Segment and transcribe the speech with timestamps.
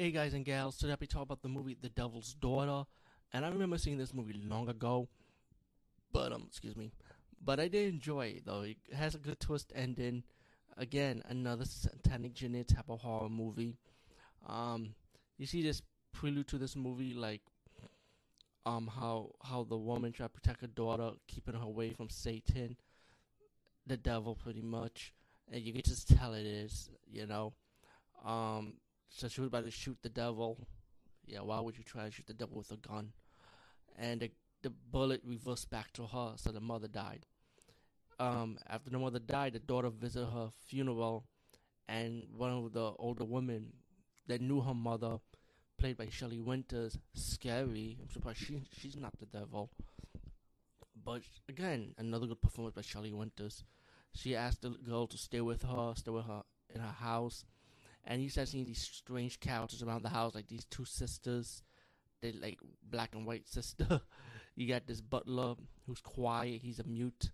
[0.00, 2.88] Hey guys and gals, today we talk about the movie The Devil's Daughter.
[3.34, 5.10] And I remember seeing this movie long ago.
[6.10, 6.90] But, um, excuse me.
[7.44, 8.62] But I did enjoy it though.
[8.62, 10.22] It has a good twist ending.
[10.78, 13.76] Again, another satanic jinnet type of horror movie.
[14.48, 14.94] Um,
[15.36, 15.82] you see this
[16.14, 17.42] prelude to this movie, like
[18.64, 22.74] um how how the woman tried to protect her daughter, keeping her away from Satan,
[23.86, 25.12] the devil, pretty much,
[25.52, 27.52] and you can just tell it is, you know.
[28.24, 28.78] Um,
[29.10, 30.66] so she was about to shoot the devil.
[31.26, 33.12] Yeah, why would you try to shoot the devil with a gun?
[33.98, 34.30] And the
[34.62, 37.26] the bullet reversed back to her, so the mother died.
[38.18, 41.24] Um, after the mother died, the daughter visited her funeral,
[41.88, 43.72] and one of the older women
[44.26, 45.18] that knew her mother,
[45.78, 47.96] played by Shelley Winters, scary.
[48.00, 49.70] I'm surprised she she's not the devil.
[51.02, 53.64] But again, another good performance by Shelley Winters.
[54.12, 56.42] She asked the girl to stay with her, stay with her
[56.74, 57.46] in her house,
[58.04, 61.62] and you start seeing these strange characters around the house, like these two sisters.
[62.20, 64.00] They like black and white sister.
[64.56, 65.54] you got this butler
[65.86, 66.60] who's quiet.
[66.62, 67.30] He's a mute,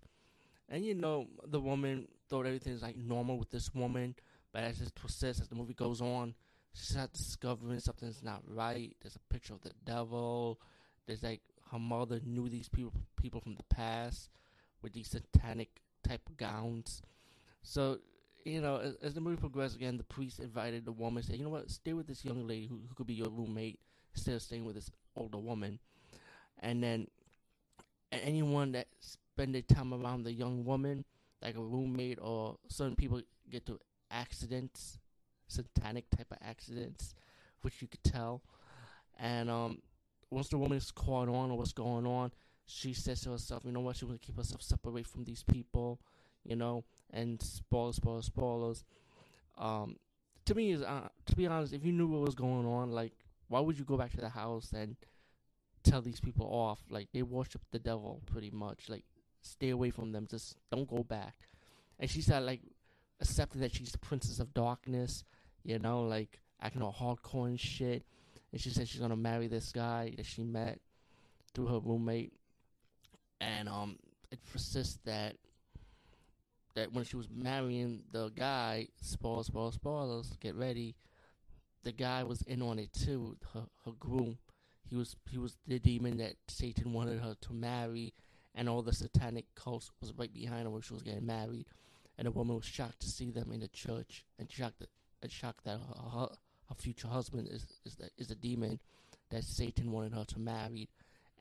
[0.69, 4.15] and you know the woman thought everything is like normal with this woman,
[4.53, 6.35] but as it persists, as the movie goes on,
[6.73, 8.95] she starts discovering something's not right.
[9.01, 10.59] There's a picture of the devil.
[11.05, 14.29] There's like her mother knew these people people from the past
[14.81, 17.01] with these satanic type of gowns.
[17.63, 17.99] So
[18.47, 21.43] you know, as, as, the movie progressed, again, the priest invited the woman, said, "You
[21.43, 21.69] know what?
[21.69, 23.79] Stay with this young lady who, who could be your roommate
[24.15, 25.79] instead of staying with this older woman."
[26.59, 27.07] And then
[28.11, 31.03] anyone that spend their time around the young woman,
[31.41, 34.97] like a roommate or certain people, get to accidents,
[35.47, 37.13] satanic type of accidents,
[37.61, 38.41] which you could tell.
[39.19, 39.81] And um,
[40.29, 42.31] once the woman is caught on or what's going on,
[42.65, 43.97] she says to herself, "You know what?
[43.97, 45.99] She wants to keep herself separate from these people."
[46.45, 48.83] You know, and spoilers, spoilers, spoilers.
[49.57, 49.97] Um,
[50.45, 53.13] to me, is uh, to be honest, if you knew what was going on, like,
[53.47, 54.95] why would you go back to the house and
[55.83, 56.79] tell these people off?
[56.89, 58.89] Like, they worship the devil pretty much.
[58.89, 59.03] Like,
[59.41, 60.27] stay away from them.
[60.29, 61.35] Just don't go back.
[61.99, 62.61] And she said, like,
[63.19, 65.23] accepting that she's the princess of darkness.
[65.63, 68.05] You know, like acting all hardcore and shit.
[68.51, 70.79] And she said she's gonna marry this guy that she met
[71.53, 72.31] through her roommate.
[73.41, 73.97] And um,
[74.31, 75.35] it persists that
[76.77, 80.95] that when she was marrying the guy, spoilers, spoilers, spoilers, get ready.
[81.83, 83.35] The guy was in on it too.
[83.53, 84.37] Her her groom,
[84.87, 88.13] he was he was the demon that Satan wanted her to marry,
[88.53, 91.65] and all the satanic cults was right behind her when she was getting married.
[92.19, 94.89] And the woman was shocked to see them in the church, and shocked that
[95.23, 96.29] and shocked that her, her,
[96.69, 98.79] her future husband is is the, is a demon
[99.31, 100.89] that Satan wanted her to marry,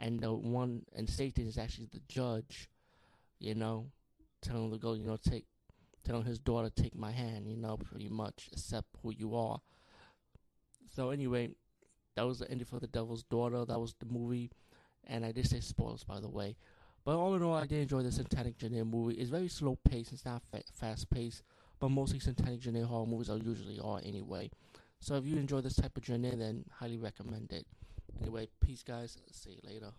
[0.00, 2.70] and the one and Satan is actually the judge,
[3.38, 3.90] you know,
[4.46, 5.44] telling the girl, you know, take,
[6.04, 9.60] telling his daughter, take my hand, you know, pretty much, accept who you are.
[10.94, 11.50] So anyway,
[12.14, 13.64] that was the ending for the Devil's Daughter.
[13.64, 14.50] That was the movie,
[15.04, 16.56] and I did say spoilers, by the way.
[17.04, 19.14] But all in all, I did enjoy the Satanic Genet movie.
[19.14, 20.12] It's very slow paced.
[20.12, 21.42] It's not fa- fast paced,
[21.78, 24.50] but mostly Satanic Genet horror movies are usually are anyway.
[25.00, 27.66] So if you enjoy this type of genre, then highly recommend it.
[28.20, 29.18] Anyway, peace, guys.
[29.30, 29.92] See you later.